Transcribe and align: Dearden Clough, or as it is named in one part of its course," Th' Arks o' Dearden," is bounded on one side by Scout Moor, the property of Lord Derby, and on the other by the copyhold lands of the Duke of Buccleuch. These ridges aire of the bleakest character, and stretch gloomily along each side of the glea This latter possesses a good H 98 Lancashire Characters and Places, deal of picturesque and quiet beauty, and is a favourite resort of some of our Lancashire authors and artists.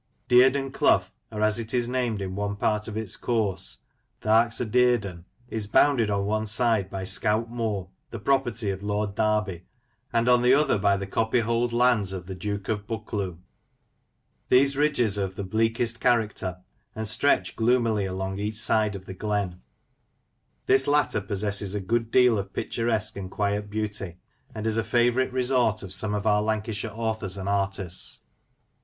Dearden 0.29 0.73
Clough, 0.73 1.09
or 1.31 1.43
as 1.43 1.59
it 1.59 1.75
is 1.75 1.87
named 1.87 2.23
in 2.23 2.33
one 2.35 2.55
part 2.55 2.87
of 2.87 2.97
its 2.97 3.15
course," 3.15 3.81
Th' 4.21 4.25
Arks 4.25 4.59
o' 4.59 4.65
Dearden," 4.65 5.25
is 5.47 5.67
bounded 5.67 6.09
on 6.09 6.25
one 6.25 6.47
side 6.47 6.89
by 6.89 7.03
Scout 7.03 7.51
Moor, 7.51 7.87
the 8.09 8.17
property 8.17 8.71
of 8.71 8.81
Lord 8.81 9.13
Derby, 9.13 9.63
and 10.11 10.27
on 10.27 10.41
the 10.41 10.55
other 10.55 10.79
by 10.79 10.97
the 10.97 11.05
copyhold 11.05 11.71
lands 11.71 12.13
of 12.13 12.25
the 12.25 12.33
Duke 12.33 12.67
of 12.67 12.87
Buccleuch. 12.87 13.37
These 14.49 14.75
ridges 14.75 15.19
aire 15.19 15.25
of 15.27 15.35
the 15.35 15.43
bleakest 15.43 15.99
character, 15.99 16.57
and 16.95 17.07
stretch 17.07 17.55
gloomily 17.55 18.07
along 18.07 18.39
each 18.39 18.57
side 18.59 18.95
of 18.95 19.05
the 19.05 19.13
glea 19.13 19.51
This 20.65 20.87
latter 20.87 21.21
possesses 21.21 21.75
a 21.75 21.79
good 21.79 22.07
H 22.07 22.15
98 22.15 22.29
Lancashire 22.31 22.87
Characters 22.87 22.87
and 22.87 22.89
Places, 22.89 22.89
deal 22.89 22.89
of 22.89 22.89
picturesque 22.89 23.17
and 23.17 23.31
quiet 23.31 23.69
beauty, 23.69 24.17
and 24.55 24.65
is 24.65 24.77
a 24.77 24.83
favourite 24.83 25.31
resort 25.31 25.83
of 25.83 25.93
some 25.93 26.15
of 26.15 26.25
our 26.25 26.41
Lancashire 26.41 26.89
authors 26.91 27.37
and 27.37 27.47
artists. 27.47 28.21